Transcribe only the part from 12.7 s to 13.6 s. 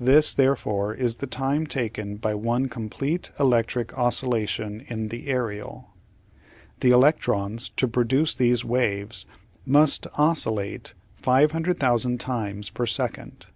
per second.